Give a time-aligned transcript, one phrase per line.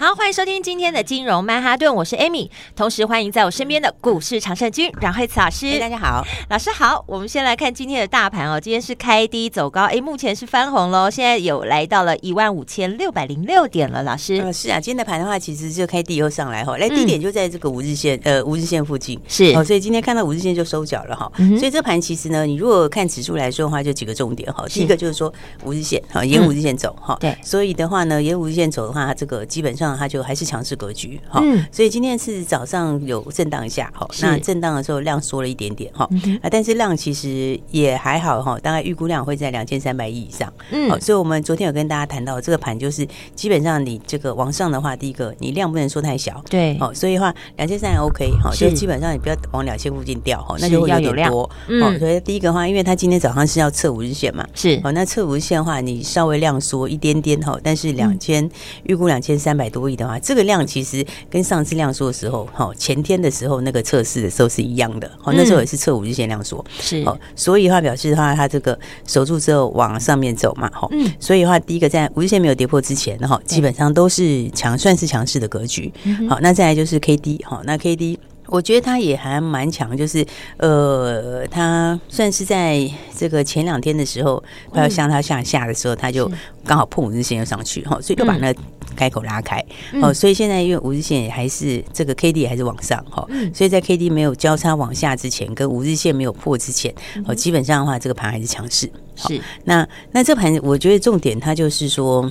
[0.00, 5.78] 好，欢迎收听今天的金融曼哈顿，我是 Amy，同时欢迎在我身边的股市常胜军阮慧慈老师。
[5.78, 7.04] 大家好，老师好。
[7.06, 14.02] 我们先来看今天的大盘哦，今天是开低走高，哎，目前是翻红喽，现在有来到了一万五千六百零六点了。
[14.02, 21.30] 老师，呃，是啊，今天的盘的话，其实就开低又上来哈，来低点就在这个五日线，嗯、呃，五日线附近是，哦，所以今天看到五日线就收脚了哈。
[21.36, 24.64] 嗯、所以这盘其实呢，你如果看指数来说的话，就几个重点哈。
[24.66, 25.30] 第一个就是说
[25.62, 27.18] 五日线，好，沿五日线走哈。
[27.20, 30.76] 对，所以的话呢，沿五日线走的话，这个基本上它就还是强势。
[30.80, 36.08] 格局哈，所以今天是早上有震荡一下哈，那震荡的时候量缩了一点点哈，
[36.40, 51.42] 啊，但是量其实也还好哈，大概预估量会在两千三百亿以上，嗯，所以我们昨天有跟大家谈到这个盘，就是基本上你这个往上的话，第一个你量不能说太小，对，哦，所以的话两千三也 OK 哈，就基本上你不要往两千附近掉哈，那就会有点多，
[51.82, 58.48] 哦，所以第一个话，因为它今天早上是要测五日线嘛，是，哦，那测五日线的话，你稍微量缩一点点哈，但是两千
[58.84, 60.60] 预估两千三百多亿的话，这个量。
[60.70, 75.90] 其实跟上次量缩的时候，哈，前天的时候那个测试的时候是一样的，哦，那时候也是测五日线量缩，是哦，所以的话表示的话，它这个守住之后往上面走嘛，哈，嗯，所以的话，第一个在五日线没有跌破之前，哈，基本上都是强，算是强势的格局，
[76.28, 78.18] 好，那再来就是 K D，哈，那 K D。
[78.50, 86.30] 我觉得他也还蛮强，就是呃，他算是在这个前两天的时候快要向他向下的时候，他就
[86.64, 88.60] 刚好碰五日线又上去哈，所以就把那个
[88.96, 89.64] 开口拉开
[90.02, 90.12] 哦。
[90.12, 96.92] 所以现在因为五日线也还是这个 K D 还是往上哈，所以在 K D 没有交叉往下之前，跟五日线没有破之前，
[97.26, 98.90] 哦，基本上的话这个盘还是强势。
[99.14, 102.28] 是那那这盘我觉得重点它就是说，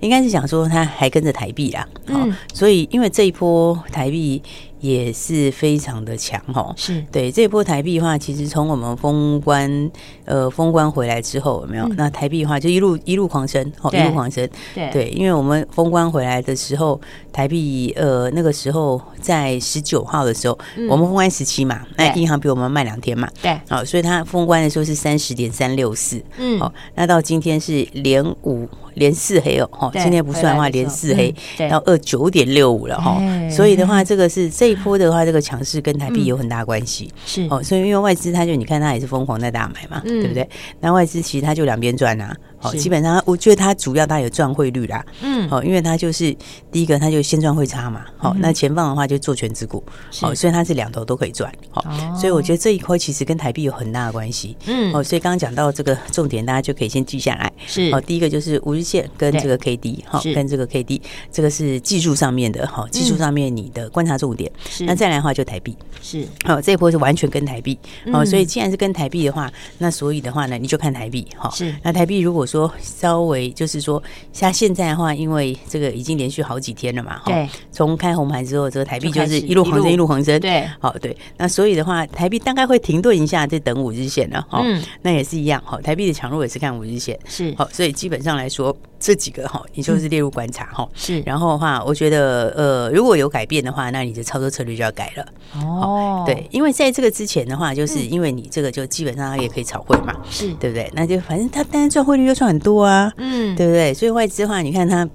[0.00, 4.42] 应该是想说它还跟着台币啦，嗯，所以因为这一波台币。
[4.84, 7.02] 也是非常的强哦，是。
[7.10, 9.90] 对这一波台币的话，其实从我们封关
[10.26, 11.84] 呃封关回来之后，有没有？
[11.84, 17.00] 嗯、那台币的话就一路一路狂升，哦，一路狂升，对，对，因为我们封关回来的时候，
[17.32, 31.34] 台币呃那个时候在十九号的时候，嗯、我们封关十七嘛，那银行比我们慢两天嘛，对，好，所以它封关的时候是三十点三六四，嗯，好，那到今天是连五连四黑哦，哈，今天不算的话连四黑，
[31.70, 33.18] 到二九点六五了哈，
[33.50, 34.74] 所以的话这个是这。
[34.74, 40.48] 一波的话，这个强势跟台币有很大关系，是哦，所以因为外资它就你看它也是疯狂在大买嘛，对不对？
[40.80, 42.36] 那外资其实它就两边赚啊。
[42.64, 46.34] 哦，基本上我觉得它主要它有赚汇率啦，嗯，好，因为它就是
[46.72, 49.84] 第一个，它就先赚汇差嘛，好，那前方的话就做全值股，
[50.20, 51.84] 好，所以它是两头都可以赚，好，
[52.16, 67.78] 所以我觉得这一块其实跟台币有很大的关系，嗯，哦，所以刚刚讲到这个重点，大家就可以先记下来，是，哦，第一个就是五日线跟这个 K D，好，跟这个 K D，这个是技术上面的，好，技术上面你的观察重点，那再来的话就台币，是，好，这一波是完全跟台币，
[68.12, 74.00] 哦，所以既然是跟台币的话，那所以的话呢，你就看台币，哈，是，那台币如果说说稍微就是说，
[74.32, 95.26] 像现在的话，因为这个已经连续好几天了嘛，对，从开红盘之后，这个台币就是一路横升，一路横升，对，好，对，那所以的话，台币大概会停顿一下，再等五日线了，哈，嗯，那也是一样，好，台币的强弱也是看五日线，是，好，所以基本上来说，这几个哈，你就是列入观察哈，是，然后的话，我觉得呃，如果有改变的话，那你的操作策略就要改了，
[95.60, 100.54] 哦，对，因为在这个之前的话，就是因为你这个就基本上它也可以炒汇嘛，是。
[100.54, 100.90] 对不对？
[100.94, 102.82] 那就反正它单赚汇率又赚很多。
[102.82, 103.92] 啊，嗯，对不对？
[103.92, 105.06] 所以外资的话，你看它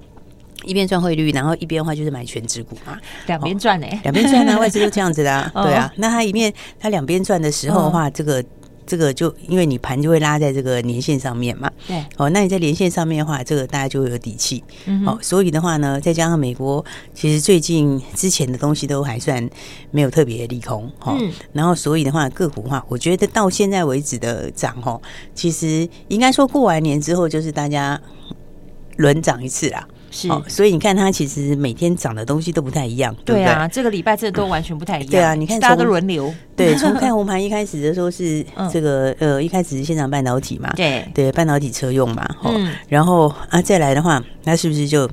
[0.64, 2.96] 一边赚汇率，然后一边的话就是买全值股嘛，
[3.26, 5.92] 两边赚呢，两边赚啊， 外资都这样子的，啊，对啊。
[5.96, 8.44] 那他一面他两边赚的时候的话，这个
[8.90, 16.84] 这个就因为你盘就会拉在这个年线上面嘛，对，哦，那你在年线上面的话，这个大家就会有底气，嗯，好，所以的话呢，再加上美国
[17.14, 19.48] 其实最近之前的东西都还算
[19.92, 21.16] 没有特别利空，哈，
[21.54, 25.00] 然后所以的话个股的话，我觉得到现在为止的涨，哈，
[25.36, 28.02] 其实应该说过完年之后就是大家
[28.98, 29.88] 轮涨一次啦。
[30.12, 35.12] 是、哦，所以你看它其实每天涨的东西都不太一样，对，对啊，这个礼拜这都完全不太一样。
[35.12, 45.10] 对啊，你看大家都轮流，对， 从看红盘一开始的时候是这个、嗯、呃，一开始是现场半导体嘛，对对，半导体车用嘛，哦、嗯，然后啊再来的话，那是不是就？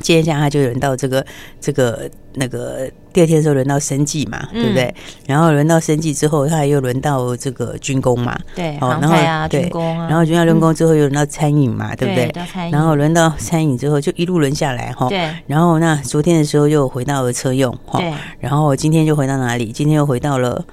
[0.00, 1.24] 接下来就轮到这个
[1.60, 4.94] 这个那个第二天的时候轮到生计嘛，对不对？
[5.26, 12.32] 然后轮到生计之后，他又轮到这个军工嘛，对，哦然后军工啊，然后军工轮工之后又轮到餐饮嘛，对不对？
[12.70, 15.28] 然后轮到餐饮之后就一路轮下来哈，对。
[15.46, 18.12] 然后那昨天的时候又回到了车用哈，对。
[18.40, 19.72] 然后今天就回到哪里？
[19.72, 20.64] 今天又回到了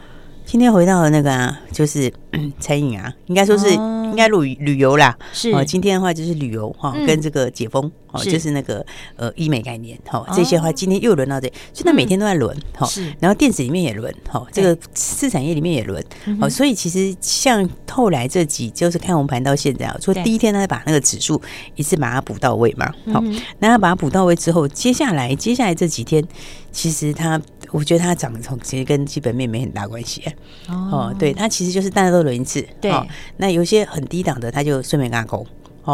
[0.51, 2.11] 今天回到了那个啊，就是
[2.59, 5.15] 餐饮啊，应该说是应该旅旅游啦。
[5.31, 5.51] 是。
[5.51, 8.83] 哦，今天的话就是旅游哈，跟这个解封哦，就是那个
[9.15, 12.83] 呃医美概念哈，这些话今天又轮到这，所以它每天都在轮哈。
[12.87, 16.03] 是，然后电子里面也轮哈，这个次产业里面也轮
[16.41, 21.39] 哦，所以其实像后来这几就是看红盘到现在啊，说第一天他把那个指数
[21.75, 23.21] 一次把它补到位嘛，好，
[23.59, 26.27] 那他把它补到位之后，接下来接下来这几天。
[26.71, 30.23] 其实它，我觉得它涨从其实跟基本面没很大关系。
[30.67, 32.91] 哦，对，它其实就是大家都轮一次，对，
[33.37, 35.45] 那有些很低档的，它就顺便拉空。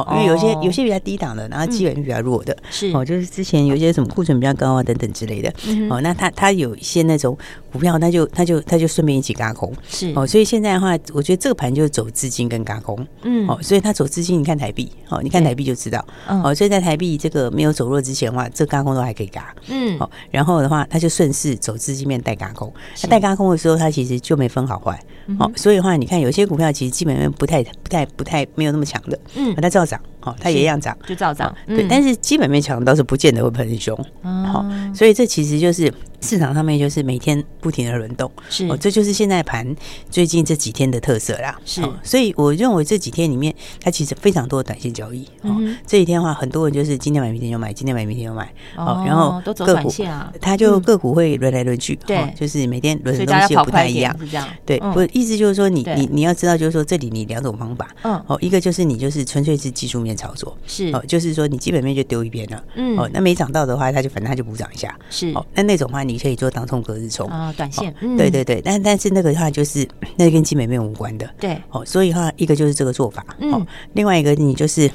[0.01, 2.91] 哦，因为有些有些比较低档的，然后基本面比较弱的，是。
[2.93, 5.53] 哦，就是之前有些什么库存比较高啊等等之类的，
[5.89, 7.37] 哦，那它它有一些那种
[7.71, 10.11] 股票，他就它就它就顺便一起嘎空，是。
[10.15, 22.71] 哦，所以现在的话，我觉得这个盘就是走资金跟嘎空，嗯，哦，所以它走资金，你看台币，哦，你看台币就知道，哦，所以在台币这个没有走弱之前的话，这嘎空都还可以嘎，嗯，哦，然后的话，它就顺势走资金面带嘎空，
[23.01, 24.99] 他带嘎空的时候，它其实就没分好坏，
[25.39, 29.99] 哦，所以的话，你看有些股票其实基本面不太不太不太没有那么强的，嗯，它照涨。
[30.21, 31.55] 哦，它也一样涨，就照涨。
[31.67, 33.95] 对，但是基本面强倒是不见得会喷很凶。
[34.23, 38.29] 好，所以这其实就是市场上面就是每天不停的轮动。
[38.49, 39.75] 是，哦，这就是现在盘
[40.09, 41.55] 最近这几天的特色啦。
[41.63, 45.23] 是，所以我认为这几天里面，它其实非常多的短线交易。
[45.43, 48.51] 哦，这几天的话，很多人就是今天买明天就买，今天买明天就买。
[48.75, 51.95] 哦，然后都走短线啊，它就个股会轮来轮去。
[52.07, 54.17] 对，就是每天轮的东西又不太一样。
[54.19, 54.47] 是这样。
[54.65, 57.87] 对，不，意思就是说，你你你要知道，就是说这里你两种方法。
[58.01, 58.15] 嗯。
[58.25, 60.15] 哦，一个就是你就是纯粹是技术面。
[60.15, 67.27] 操作是哦，就是说你基本面就丢一边了，嗯哦，那没涨到的话，它就反正它就补涨一下，是哦，那那种话你可以做当冲隔日冲。
[67.29, 71.57] 啊，短线，对对对，但但是那个的话就是那跟基本面无关的，对。
[71.71, 74.89] 哦，所以的话一个就是这个做法，嗯，另外一个你就是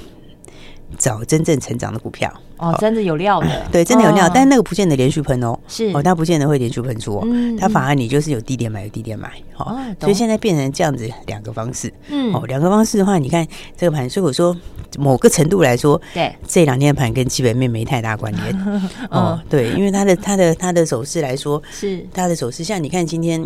[0.99, 2.33] 找真正成长的股票。
[2.57, 5.91] 哦，真的有料的， 对，真的有料，但是那个不见得连续喷哦，是。
[5.95, 7.27] 哦，它不见得会连续喷出哦，
[7.59, 13.47] 它反而你就是有低点买，有低点买，哦，所以现在变成这样子两个方式，嗯，哦，两个方式的话，你看
[13.79, 14.55] 这个盘，所以我说
[14.99, 22.07] 某个程度来说，对，这两天盘跟基本面没太大关联， 哦，对，因为它的它的它的走势来说，是。
[22.13, 23.43] 它的走势，像你看今天，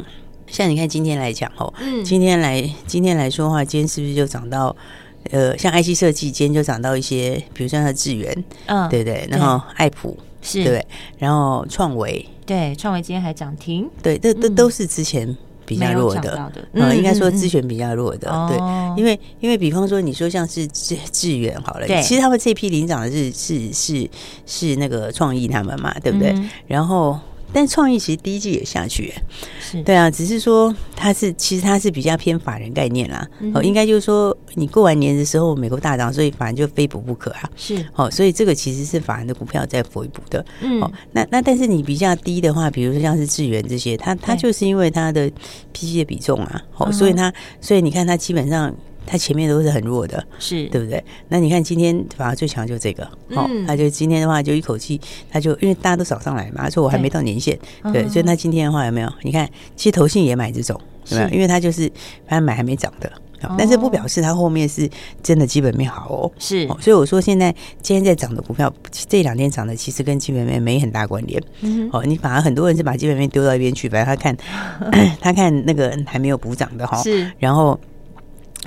[0.48, 4.74] 像你看今天来讲哦，嗯，今天来今天来说的话，今天是不是就涨到？
[5.30, 10.86] 呃，像 IC 设计，今天就涨到一些，比如像它智源，嗯，对对，然后爱普是，对，
[11.18, 18.58] 然后创维，对，创维今天还涨停，对，这都都是之前比较弱的，嗯，应该说资源比较弱的，对，
[18.98, 24.10] 因为因为比方说你说像是智智远好了，其实他们这批领涨的是是是
[24.46, 26.34] 是那个创意他们嘛，对不对？
[26.66, 27.18] 然后。
[27.54, 29.14] 但创意其实第一季也下去，
[29.60, 29.80] 是。
[29.84, 37.86] 对啊，只是说它是其实它是比较偏法人概念啦，哦，应该就是说你过完年的时候美国大涨，所以法人就非补不可啊，是。
[37.94, 45.30] 哦，所以这个其实是法人的股票在回补的，嗯，哦，那那但是你比较低的话，比如说像是智源这些，它它就是因为它的
[45.72, 48.74] PC 的比重啊，哦，所以它所以你看它基本上。
[49.06, 51.02] 它前面都是很弱的，是对不对？
[51.28, 57.58] 那你看今天反而最强就这个，好，他就今天的话就一口气，他就因为大家都涨上来嘛，他说我还没到年限，
[57.92, 59.12] 对，所以他今天的话有没有？
[59.22, 60.80] 你看，其实投信也买这种，
[61.10, 61.28] 有没有？
[61.30, 61.90] 因为他就是
[62.26, 63.12] 反正买还没涨的，
[63.58, 64.88] 但是不表示它后面是
[65.22, 68.72] 真的基本面好哦，是，所以我说现在今天在涨的股票，
[69.08, 74.36] 这两天涨的其实跟基本面没很大关联，嗯，哦，你反而很多人是把基本面丢到一边去，反正他看
[75.20, 77.78] 他看那个还没有补涨的哈，是，然后。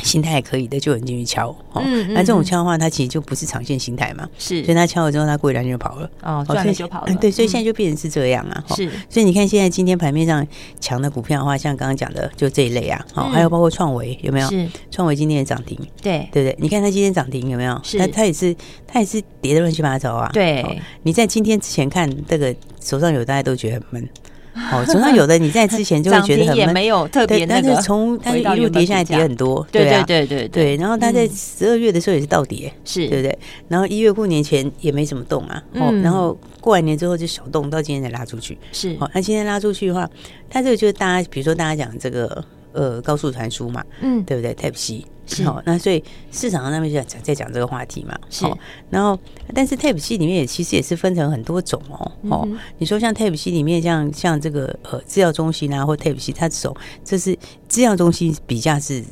[0.04, 1.82] 心态可以的，就很进去敲哦。
[2.10, 4.28] 那这种敲的话，它其实就不是长线形态嘛。
[4.38, 6.10] 是，所以它敲了之后，它过一两天就跑了。
[6.22, 7.14] 哦，赚了就跑了。
[7.16, 8.64] 对，所以现在就变成是这样啊。
[8.76, 10.46] 是，所以你看现在今天盘面上
[10.80, 13.04] 强的股票的话，像刚刚讲的，就这一类啊。
[13.14, 14.48] 好，还有包括创维有没有？
[14.50, 15.78] 是，创维今天也涨停。
[16.02, 17.80] 对，对不对，你看它今天涨停有没有？
[17.84, 20.30] 是，它它也是它也是跌的乱七八糟啊。
[20.34, 24.10] 对，你在今天之前看这个手上有，大家都觉得很闷。
[24.72, 30.76] 哦，总算有的你在之前就会觉得很闷， 也没有特别，但是从它一路跌下来跌很多，对对对对对。
[30.78, 33.08] 然后它在十二月的时候也是倒跌，是。
[33.08, 33.40] 对不对？
[33.68, 38.96] 然后一月过年前也没怎么动啊，哦，然后过完年之后就小动，到今天才拉出去，是。
[39.00, 40.10] 哦，那今天拉出去的话，
[40.50, 42.44] 它这个就是大家，比如说大家讲这个
[42.78, 45.04] 呃高速传输嘛，嗯，对不对？Type C。
[45.30, 48.18] 是哦，那所以市场上那边就在在讲这个话题嘛。
[48.30, 48.46] 是，
[48.90, 49.20] 然后
[49.54, 52.10] 但是 Type C 里面也其实也是分成很多种哦。
[52.30, 59.04] 哦，你说像 Type C 里面像像这个呃制药中心啊，或 Type C 它这种，这是制药中心比较是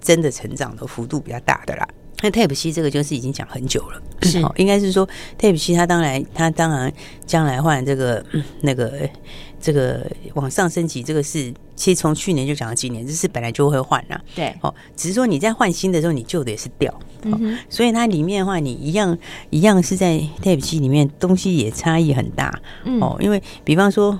[0.00, 1.86] 真的成长的幅度比较大的啦。
[2.22, 5.06] 那 Type C 这个就是已经讲很久了，是哦，应该是说
[5.38, 6.90] Type C 它当然它当然
[7.26, 8.24] 将来换这个
[8.62, 9.06] 那个。
[9.60, 14.20] 这个往上升级，这个是其实从去年就讲到今年，这是本来就会换了。
[14.34, 16.92] 对，哦，只是说你在换新的时候，你旧的也是掉。
[17.22, 19.16] 嗯，所以它里面的话，你一样
[19.50, 22.58] 一样是在 Type C 里面东西也差异很大。
[22.84, 24.18] 嗯，哦，因为比方说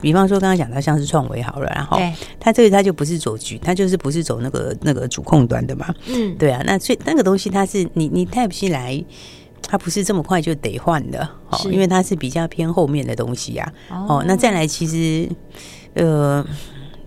[0.00, 2.00] 比方说刚刚讲到像是创维好了，然后
[2.40, 9.04] 它这个它就不是走局，它就是不是走那个那个主控端的嘛，嗯，对啊，那所以那个东西它是你你 Type C 来，
[9.62, 15.28] 它不是这么快就得换的，哦，因为它是比较偏后面的东西呀，啊，哦，那再来其实
[15.94, 16.44] 呃。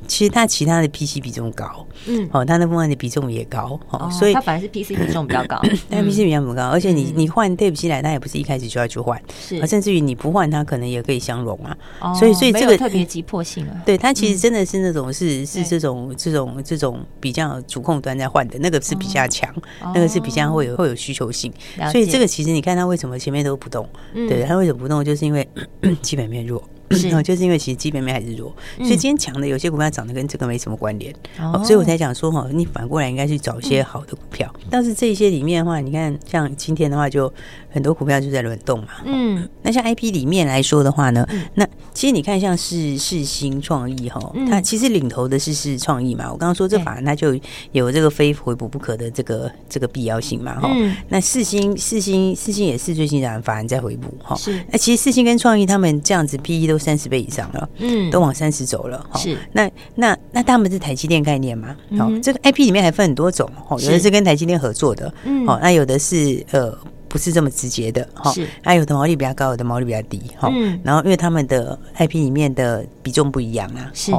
[0.08, 5.60] 其实它其他的 PC 比重高，嗯，哦，它那部分的比重也高，哦，所以它反而是 PC 比重比较高，
[5.90, 11.58] 但 PC 比重不高，而且你你换 Type C 来，它也不是一开始就要去换，是，甚至于你不换，它可能也可以相容
[12.00, 19.54] 啊，所以所以这个特别急迫性啊， 对，它其实真的是那种是是这种这种这种比较主控端在换的那个是比较强，
[19.94, 21.52] 那个是比较会有会有需求性，
[21.92, 25.48] 所以这个其实你看它为什么前面都不动，对，它为什么不动，就是因为
[26.02, 26.62] 基本面弱。
[26.92, 34.54] 是，就是因为其实基本面还是弱，所以今天强的有些股票涨得跟这个没什么关联，哦，所以我才讲说哈，你反过来应该去找一些好的股票。
[34.70, 37.32] 但是这些里面的话，你看像今天的话，就
[37.70, 38.88] 很多股票就在轮动嘛。
[39.06, 46.32] 嗯，那像 IP 里面来说的话呢，那其实你看像是世新创意哈，它其实领头的是世创意嘛。
[46.32, 47.38] 我刚刚说这法人它就
[47.72, 50.60] 有这个非回补不可的这个这个必要性嘛。
[50.60, 50.70] 哈，
[51.10, 54.36] 那世新世新世新也是最近让法人在回补哈。
[54.36, 59.38] 是，那其实世新跟创意他们这样子 PE 都三十倍以上了，嗯，都往三十走了，是。
[59.52, 61.76] 那那那他们是台积电概念吗？
[61.98, 66.78] 好，这个 IP 里面还分很多种，哦，有的是跟台积电合作的，嗯，哦，那有的是呃。
[67.08, 68.34] 不是这么直接的哈，
[68.64, 70.50] 它有的毛利比较高，有的毛利比较低哈。
[70.52, 74.12] 嗯，然后因为他们的 IP 里面的比重不一样啊，是。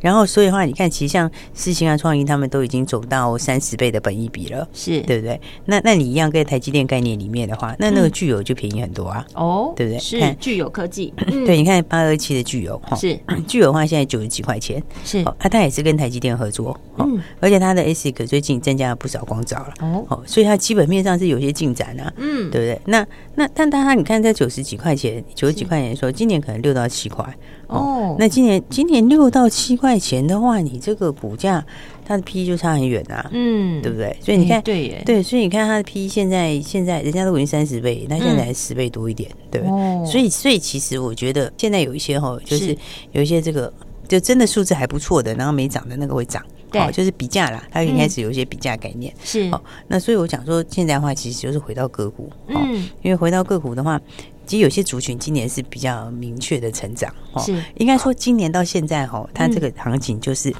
[0.00, 5.00] 然后所以的话，你看，其实像世芯啊、创意，他们都已经走到三十倍的本益比了，是。
[5.02, 5.40] 对不对？
[5.66, 9.98] 那那你一样跟台积电概念里面的话，那那个聚友就便宜很多啊，哦，对不对？
[9.98, 11.12] 是聚友科技，
[11.46, 13.18] 对，你看八二七的聚友哈，是。
[13.46, 15.18] 聚友的话，现在九十几块钱，是。
[15.20, 19.74] 啊，它也是跟台积电合作，嗯，而且它的 ASIC 最近增加了不少光照了，
[20.08, 22.41] 哦，所以它基本面上是有些进展啊，嗯。
[22.50, 22.80] 对不对？
[22.86, 27.24] 那那但大家你看，在九十几块钱、九十几块钱的时候，今年可能六到七块
[27.66, 28.16] 哦。
[28.18, 31.64] 那今年今年六到七块钱的话，你这个股价
[32.04, 34.16] 它的 P E 就差很远啊，嗯，对不对？
[34.20, 40.06] 所以你看，对耶，对，所以你看它的 P E 现在现在人家都已经三十倍，那现在还十倍多一点，对不对？
[40.10, 42.76] 所以所以其实我觉得现在有一些哈，就是
[43.12, 43.72] 有一些这个
[44.12, 46.44] 就真的数字还不错的，然后没涨的那个会涨。
[46.74, 49.10] 哦，就是比价啦，它应该是有一些比价概念。
[49.24, 52.30] 是哦，那所以我讲说，现在的话其实就是回到个股。
[52.48, 53.98] 嗯，因为回到个股的话，
[54.46, 57.10] 其实有些族群今年是比较明确的成长。
[57.38, 60.54] 是，应该说今年到现在哈，它这个行情就是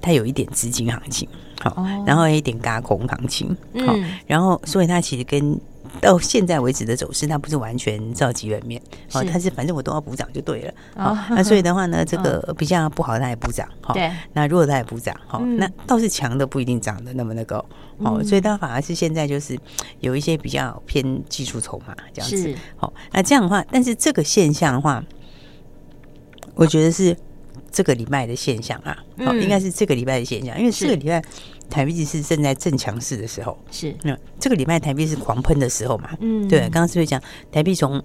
[0.00, 1.28] 它有一点资金行情，
[1.60, 3.54] 好，然后有一点嘎空行情。
[3.86, 3.94] 好，
[4.26, 5.60] 然后所以它其实跟。
[6.00, 8.80] 到现在为止的走势，它不是完全照基本面，
[9.12, 17.64] 哦，它是反正我都要补涨就对了，哦， 那所以的话呢，这个比较不好它也补涨，哈，对，那弱它也补涨，哈，那倒是强的不一定涨的那么那个，
[17.98, 19.58] 哦，所以它反而是现在就是
[20.00, 25.02] 有一些比较偏技术筹码这样子，好，那这样的话，但是这个现象的话，
[26.54, 27.16] 我觉得是
[27.70, 31.22] 这个礼拜的现象啊，哦，应该是这个礼拜的现象，因为这个礼拜。
[31.70, 36.10] 台币是正在正强势的时候，是那这个礼拜台币是狂喷的时候嘛？
[36.20, 38.02] 嗯，对，刚刚是不是讲台币从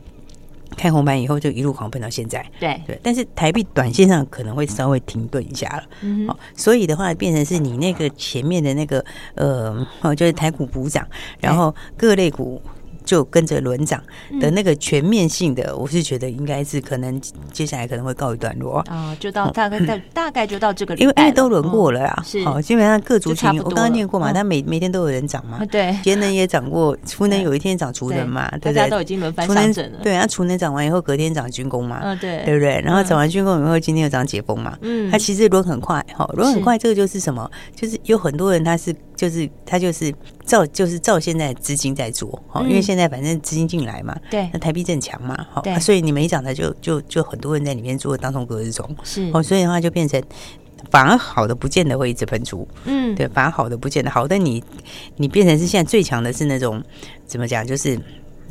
[0.75, 2.45] 开红盘以后就一路狂喷到现在？
[2.59, 9.03] 对对，但是台币短线上可能会稍微停顿一下了，嗯，好，所以的话变成是你那个前面的那个
[9.35, 11.07] 呃，哦，就是台股补涨，
[11.39, 12.61] 然后各类股。
[13.09, 13.99] 就跟着轮涨
[14.39, 17.19] 的那个全面性的，我是觉得应该是可能
[17.51, 18.77] 接下来可能会告一段落。
[18.81, 22.45] 啊，就到大概大大概就到这个，因为因为都轮过了呀，是。
[22.45, 32.79] 好，基本上各族群我刚刚念过嘛，它每每天都有人涨 嘛，对，节能也涨过，储能有一天涨储能嘛，大家都已经轮番上阵了，对，然后储能涨完以后隔天涨军工嘛，嗯，对，对不对？
[32.85, 37.49] 然后涨完军工以后，今天又涨解封嘛，嗯，它其实轮很快，哈，轮很快，这个就是什么？
[37.75, 40.13] 就是有很多人他是就是他就是
[40.49, 43.09] 照就是照现在资金在做，哈，因为现在。
[43.09, 50.21] 反正资金进来嘛，对，那台币正强嘛，好，所以你没涨的就就就很多人在里面做当中隔日中，是，哦，所以的话就变成
[50.91, 54.63] 反而好的不见得会一直喷出，嗯，对，反而好的不见得好，但你
[55.15, 56.79] 你变成是现在最强的是那种
[57.25, 57.99] 怎么讲，就是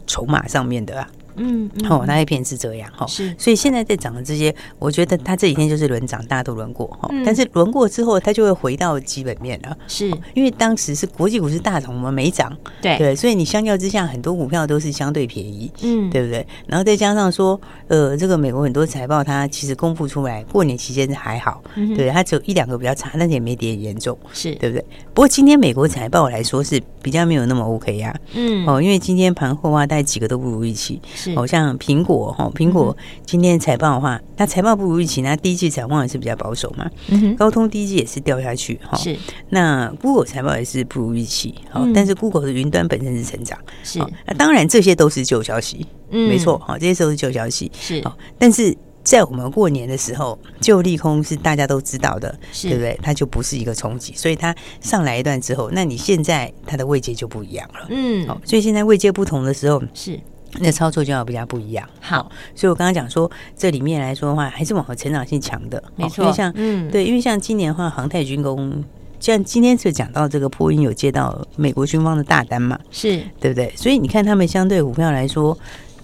[0.09, 1.09] 筹码上面的啊。
[1.39, 10.09] 嗯，哦，那一片是这样哈，是，所以现在在涨的这些，我觉得它这几天就是轮涨，大家都轮过哈，但是轮过之后，它就会回到基本面了，是。
[10.35, 12.99] 因为当时是国际股市大涨，我们没涨，对。
[12.99, 16.47] 对，所以你相较之下，很多股票都是相对便宜，嗯，对不对？
[16.67, 21.63] 然后再加上说，呃，这个美国很多财报它其实公布出来，过年期间还好，
[21.97, 24.55] 对，它只有一两个比较差，但是也没跌严重，是。
[24.57, 24.85] 对不对？
[25.15, 31.01] 不过今天美国财报来说是比较没有那么 OK 呀，嗯，哦，因为今天盘后啊，大概几个都不如预期。
[31.35, 36.91] 好像苹果哈，苹果今天财报的话，那财报不如预期，那第一季财报也是比较保守嘛。
[37.09, 38.97] 嗯高通第一季也是掉下去哈。
[38.99, 39.17] 是。
[39.51, 43.59] 那 Google 财报也是不如预期，好，但是 Google 的云端本身是成长。
[43.83, 43.99] 是。
[44.27, 47.71] 那当然这些都是旧消息，嗯，没错，好，这些都是旧消息。
[47.81, 48.03] 是。
[48.03, 52.31] 好，但是在我们过年的时候，就利空是大家都知道的，
[52.63, 52.99] 对不对？
[53.03, 57.87] 它就不是一个冲击，所以它上来一段之后，那你现在它的位阶就不一样了。
[57.89, 60.21] 嗯，好，所以现在位阶不同的时候，是
[60.61, 61.89] 那操作就要比较不一样。
[62.01, 66.25] 好，所以我刚刚讲说，这里面来说的话，还是往后成长性强的，没错。
[66.25, 68.85] 因为像嗯，对，因为像今年的话，航太军工。
[69.21, 73.69] 像今天就讲到这个波音有接到美国军方的大单嘛，是对不对？
[73.75, 75.59] 所以你看他们相对股票来说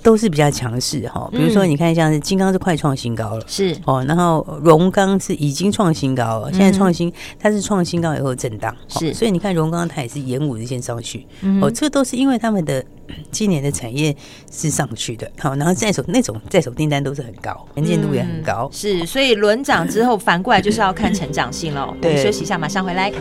[0.04, 1.28] 都是比较强势哈。
[1.32, 9.12] 比如说你看像是金刚是快创新高了，是哦，然后荣刚是已经创新高了，现在创新它是创新高以后震荡，是。
[9.12, 11.26] 所以你看荣刚它也是沿五日线上去，
[11.60, 12.84] 哦，这都是因为他们的。
[13.30, 14.16] 今年的产业
[14.50, 21.94] 是上去的，好，然后在手那种在手订单都是很高，能见度也很高，是，所以轮涨之后反过来就是要看成长性喽。
[22.00, 23.10] 对，休息一下，马上回来。
[23.10, 23.20] 金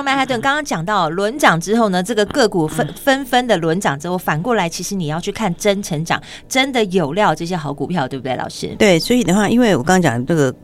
[0.00, 8.74] 融曼哈顿刚刚讲到轮涨之后呢，这个个股纷纷纷的轮涨之后，反过来其实你要去看真成长、真的有料这些好股票，对不对，老师？
[8.78, 10.54] 对，所以的话，因为我刚刚讲这个。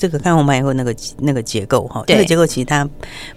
[0.00, 2.88] 这个看红盘以后，那个那个结构哈，这个结构其实它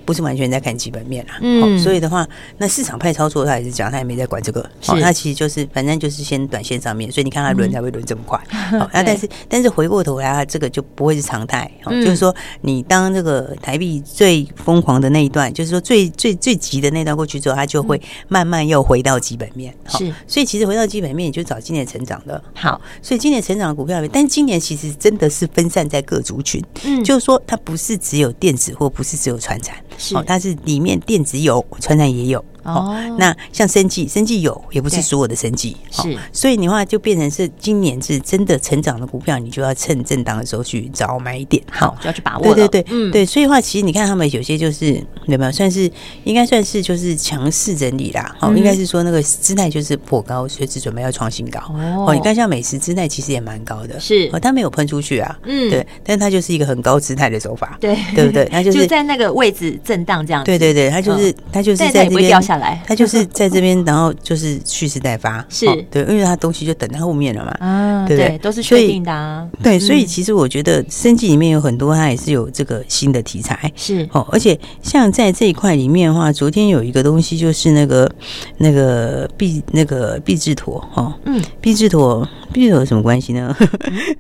[0.06, 2.26] 不是完全在看基本面啦，嗯，所以的话，
[2.58, 8.40] 那市场派操作他也是讲，他也没在管这个，是，他其实就是反正就是先短线上面，所以你看他轮才会轮这么快，
[8.80, 26.53] 好，那但是但是回过头来，这个就不会是常态，就是说你当这个台币最疯狂的那一段，就是说最最最急的那段过去之后，它就会慢慢又回到基本面，是，所以其实回到基本面，你就找今年成长的，好，所以今年成长的股票，但今年其实真的是分散在各族群。
[26.84, 32.44] 嗯，就是说它不是只有电子，或不是只有传产，是，它是里面电子有，传产也有。
[32.64, 42.44] 哦，那像生计，生计有，也不是所有的生计是，所以你话就变成是今年是真的成长的股票，你就要趁震荡的时候去找买点，好，就要去把握。
[42.44, 44.94] 对对对，嗯，对，所以话其实你看他们有些就是
[45.26, 45.92] 有没有算是
[46.24, 51.60] 应该算是就是强势整理啦，好，应该是说那个姿态就是颇高，随时准备要创新高。
[52.06, 58.46] 哦，你看像美食姿态其实也蛮高的，是，哦，它没有喷出去啊，嗯，对，但它就是一个很高姿态的手法，对，对不对？
[58.46, 62.44] 它就是在那个位置震荡这样，对对对，它就是它就是在这边。
[62.58, 65.66] 来，他就是在这边，然后就是蓄势待发， 是。
[65.90, 68.38] 对，因为他东西就等在后面了嘛，啊，对不对？
[68.40, 74.08] 都是确定的啊，对，所以其实我觉得生计里面有很多，它也是有这个新的题材，是。
[74.12, 78.10] 哦，而且像在这一块里面的话，昨天有一个东西就是那个
[78.58, 83.56] 那个必那个必治妥哈，嗯，必治妥必治妥有什么关系呢？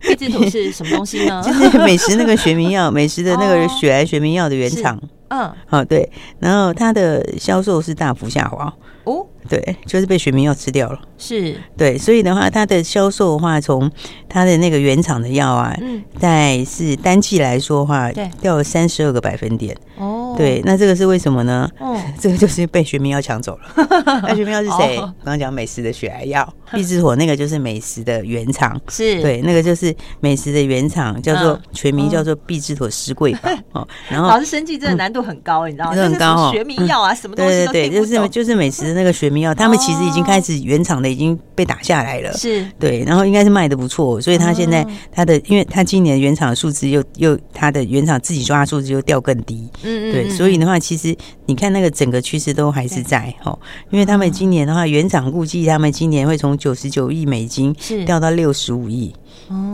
[0.01, 1.41] 必治妥是什么东西呢？
[1.45, 4.99] 就是美食那个学名药，美食的那个血癌学名药的原厂。
[5.33, 8.71] 嗯，好，对，然后它的销售是大幅下滑。
[9.05, 11.57] 哦，对，就是被学名药吃掉了，是。
[11.75, 13.91] 对，所以的话，它的销售的话，从
[14.29, 19.75] 它的那个原厂的药啊，嗯，在是单季来说的话，对，掉了三十二个百分点。
[19.97, 20.35] 哦。
[20.37, 21.69] 对，那这个是为什么呢？
[21.79, 24.21] 哦， 这个就是被学名药抢走了。
[24.23, 24.97] 那学名药是谁？
[24.97, 33.49] 我刚刚讲美食的血癌药，必治妥那个就是美食的原厂， 是对，那个就是美食的原厂，叫做全名叫做必治妥施贵宝
[33.81, 33.87] 哦。
[34.09, 35.95] 然后，老师生计真的难度很高，你知道吗？
[35.95, 36.51] 很高哦。
[36.51, 42.33] 学名药啊，什么东西对对对，就是就是美食的那个学名药，他们其实已经开始原厂的已经被打下来了。
[42.33, 49.69] 是对，然后应该是卖的不错，所以他现在他的，因为他今年原厂的数字又又他的原厂自己抓的数字又掉更低。
[49.83, 50.11] 嗯嗯。
[50.11, 53.57] 对所以的话，其实你看那个整个趋势都还是在哦，
[53.89, 59.13] 因为他们今年的话，原厂估计他们今年会从九十九亿美金掉到六十五亿，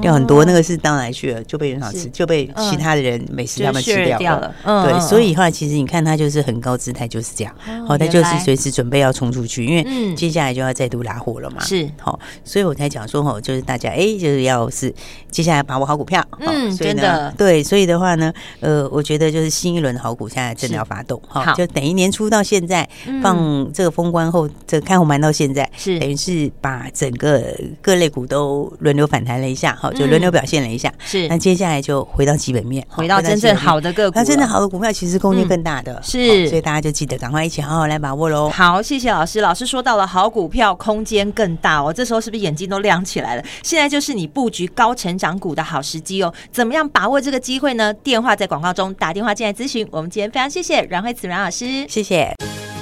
[0.02, 1.44] 掉很多，那个是到哪去了？
[1.44, 4.54] 就被人好吃，就被其他的人美食他们吃掉了。
[4.63, 7.54] 对，所以的话，其实你看他就是很高姿态，就是这样。
[7.88, 11.63] 好，他就是随时准备要冲出去，因为接下来就要再度拉货了嘛。
[11.63, 14.94] 是，好，所以我才讲说，吼，就是大家哎，就是要是
[15.30, 16.26] 接下来把握好股票。
[16.39, 17.34] 嗯，真的。
[17.38, 21.22] 对，所以的话呢，呃，我觉得就是新一轮的好股现在真的要发动。
[21.28, 22.88] 好，就等于年初到现在
[23.22, 30.94] 放这个封关后，这个开红盘到现在，是等于是把整个各类股都轮流反弹了一下，好，就轮流表现了一下。
[31.00, 34.16] 是，那接下来就回到基本面，回到真正好的个股。
[34.18, 38.50] 那真正好的股票其实空间更大的，是，所以大家就记得赶快一起好好来把握喽。
[38.50, 39.42] 好，谢谢老师。
[39.42, 43.44] 老师说到了好股票空间更大哦，这时候是不是眼睛都亮起来了？
[43.64, 46.34] 现在就是你布局高成长股的好时机哦。
[46.52, 47.94] 怎么样把握这个机会呢？
[47.94, 49.88] 电话在广告中打电话进来咨询。
[49.92, 52.34] 我们今天非常谢谢阮慧慈阮老师，谢谢。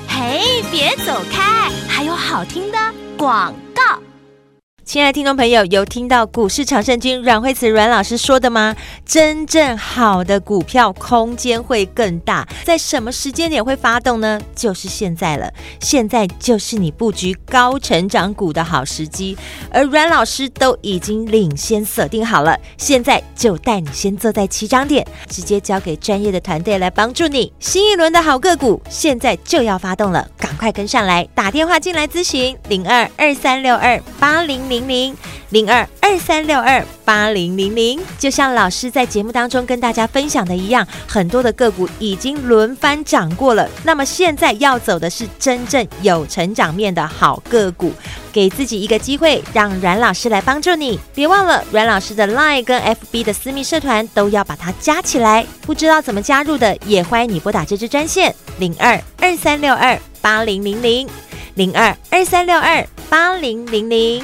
[0.07, 2.77] 嘿，别走开，还有好听的
[3.17, 3.66] 广告。
[4.87, 8.73] 亲爱的听众朋友，有听到股市常胜军阮慧慈阮老师说的吗？
[9.05, 14.39] 真正好的股票空间会更大，在什么时间点会发动呢？
[14.55, 19.37] 就是现在了，现在就是你布局高成长股的好时机，
[19.71, 27.51] 而阮老师都已经领先锁定好了，现在就带你先坐在起涨点，直接交给专业的团队来帮助你。
[27.59, 34.76] 新一轮的好个股现在就要发动了，赶快跟上来，打电话进来咨询零二二三六二八零零。
[34.77, 35.15] 零零
[35.49, 43.69] 零二二三六二八零零零，就像老师在节目当中跟大家分享的一样，很多的个股已经轮番涨过了。
[43.83, 47.91] 那么现在要走的是真正有成长面的好个股，
[48.31, 50.99] 给自己一个机会，让阮老师来帮助你。
[51.15, 55.45] 别忘了阮老师的 Line 跟 FB 的私密社团都要把它加起来。
[55.61, 61.07] 不知道怎么加入的，也欢迎你拨打这支专线零二二三六二八零零零
[61.55, 64.23] 零二二三六二八零零零。